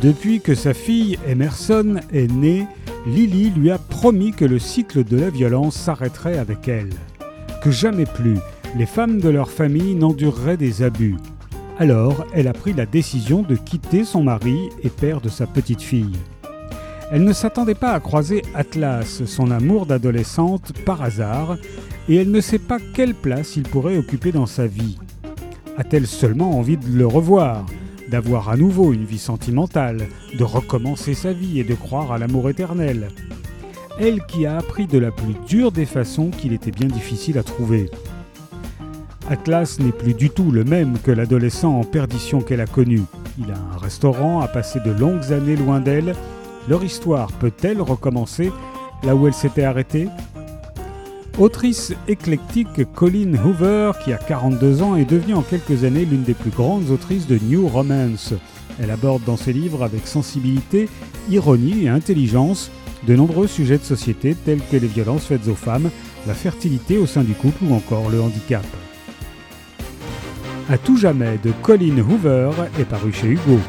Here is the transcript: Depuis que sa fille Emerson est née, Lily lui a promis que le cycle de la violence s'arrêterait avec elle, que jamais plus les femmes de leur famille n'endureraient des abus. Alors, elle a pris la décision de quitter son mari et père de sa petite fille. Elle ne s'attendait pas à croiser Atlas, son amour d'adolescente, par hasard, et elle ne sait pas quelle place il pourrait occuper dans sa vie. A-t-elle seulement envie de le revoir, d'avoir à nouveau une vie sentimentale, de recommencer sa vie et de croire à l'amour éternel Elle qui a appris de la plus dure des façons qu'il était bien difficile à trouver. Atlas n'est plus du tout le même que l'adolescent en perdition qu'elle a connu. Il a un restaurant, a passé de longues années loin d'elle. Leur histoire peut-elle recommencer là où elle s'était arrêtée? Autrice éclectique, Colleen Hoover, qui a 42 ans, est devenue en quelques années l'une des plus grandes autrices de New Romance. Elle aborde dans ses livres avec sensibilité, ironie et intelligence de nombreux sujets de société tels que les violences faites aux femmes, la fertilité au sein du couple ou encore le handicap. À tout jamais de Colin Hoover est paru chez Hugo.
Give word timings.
Depuis 0.00 0.40
que 0.40 0.54
sa 0.54 0.74
fille 0.74 1.18
Emerson 1.26 1.96
est 2.12 2.30
née, 2.30 2.66
Lily 3.06 3.50
lui 3.50 3.72
a 3.72 3.78
promis 3.78 4.30
que 4.30 4.44
le 4.44 4.60
cycle 4.60 5.02
de 5.02 5.16
la 5.16 5.28
violence 5.28 5.74
s'arrêterait 5.74 6.38
avec 6.38 6.68
elle, 6.68 6.90
que 7.62 7.72
jamais 7.72 8.06
plus 8.06 8.36
les 8.76 8.86
femmes 8.86 9.18
de 9.20 9.28
leur 9.28 9.50
famille 9.50 9.96
n'endureraient 9.96 10.56
des 10.56 10.82
abus. 10.82 11.16
Alors, 11.80 12.26
elle 12.32 12.46
a 12.46 12.52
pris 12.52 12.74
la 12.74 12.86
décision 12.86 13.42
de 13.42 13.56
quitter 13.56 14.04
son 14.04 14.22
mari 14.22 14.68
et 14.84 14.88
père 14.88 15.20
de 15.20 15.28
sa 15.28 15.46
petite 15.46 15.82
fille. 15.82 16.16
Elle 17.10 17.24
ne 17.24 17.32
s'attendait 17.32 17.74
pas 17.74 17.92
à 17.92 18.00
croiser 18.00 18.42
Atlas, 18.54 19.24
son 19.24 19.50
amour 19.50 19.86
d'adolescente, 19.86 20.72
par 20.84 21.02
hasard, 21.02 21.56
et 22.08 22.16
elle 22.16 22.30
ne 22.30 22.40
sait 22.40 22.58
pas 22.58 22.78
quelle 22.94 23.14
place 23.14 23.56
il 23.56 23.62
pourrait 23.64 23.98
occuper 23.98 24.30
dans 24.30 24.46
sa 24.46 24.66
vie. 24.66 24.98
A-t-elle 25.76 26.06
seulement 26.06 26.56
envie 26.56 26.76
de 26.76 26.86
le 26.86 27.06
revoir, 27.06 27.64
d'avoir 28.10 28.48
à 28.48 28.56
nouveau 28.56 28.92
une 28.92 29.04
vie 29.04 29.18
sentimentale, 29.18 30.08
de 30.36 30.44
recommencer 30.44 31.14
sa 31.14 31.32
vie 31.32 31.60
et 31.60 31.64
de 31.64 31.74
croire 31.74 32.12
à 32.12 32.18
l'amour 32.18 32.48
éternel 32.48 33.08
Elle 34.00 34.24
qui 34.26 34.46
a 34.46 34.56
appris 34.56 34.86
de 34.86 34.98
la 34.98 35.10
plus 35.10 35.34
dure 35.46 35.72
des 35.72 35.86
façons 35.86 36.30
qu'il 36.30 36.52
était 36.52 36.70
bien 36.70 36.88
difficile 36.88 37.38
à 37.38 37.42
trouver. 37.42 37.90
Atlas 39.28 39.78
n'est 39.78 39.92
plus 39.92 40.14
du 40.14 40.30
tout 40.30 40.50
le 40.50 40.64
même 40.64 40.98
que 40.98 41.10
l'adolescent 41.10 41.78
en 41.78 41.84
perdition 41.84 42.40
qu'elle 42.40 42.62
a 42.62 42.66
connu. 42.66 43.02
Il 43.38 43.50
a 43.50 43.58
un 43.74 43.78
restaurant, 43.78 44.40
a 44.40 44.48
passé 44.48 44.80
de 44.80 44.90
longues 44.90 45.32
années 45.32 45.56
loin 45.56 45.80
d'elle. 45.80 46.14
Leur 46.68 46.82
histoire 46.82 47.30
peut-elle 47.32 47.82
recommencer 47.82 48.50
là 49.02 49.14
où 49.14 49.26
elle 49.26 49.34
s'était 49.34 49.64
arrêtée? 49.64 50.08
Autrice 51.38 51.92
éclectique, 52.08 52.84
Colleen 52.96 53.38
Hoover, 53.38 53.92
qui 54.02 54.12
a 54.12 54.16
42 54.16 54.82
ans, 54.82 54.96
est 54.96 55.04
devenue 55.04 55.34
en 55.34 55.42
quelques 55.42 55.84
années 55.84 56.04
l'une 56.04 56.24
des 56.24 56.34
plus 56.34 56.50
grandes 56.50 56.90
autrices 56.90 57.28
de 57.28 57.38
New 57.38 57.68
Romance. 57.68 58.34
Elle 58.80 58.90
aborde 58.90 59.22
dans 59.22 59.36
ses 59.36 59.52
livres 59.52 59.84
avec 59.84 60.08
sensibilité, 60.08 60.88
ironie 61.30 61.84
et 61.84 61.88
intelligence 61.88 62.72
de 63.06 63.14
nombreux 63.14 63.46
sujets 63.46 63.78
de 63.78 63.84
société 63.84 64.34
tels 64.34 64.60
que 64.60 64.76
les 64.76 64.88
violences 64.88 65.26
faites 65.26 65.46
aux 65.46 65.54
femmes, 65.54 65.90
la 66.26 66.34
fertilité 66.34 66.98
au 66.98 67.06
sein 67.06 67.22
du 67.22 67.34
couple 67.34 67.62
ou 67.66 67.72
encore 67.72 68.10
le 68.10 68.20
handicap. 68.20 68.66
À 70.68 70.76
tout 70.76 70.96
jamais 70.96 71.38
de 71.44 71.52
Colin 71.62 71.98
Hoover 71.98 72.50
est 72.80 72.84
paru 72.84 73.12
chez 73.12 73.28
Hugo. 73.28 73.60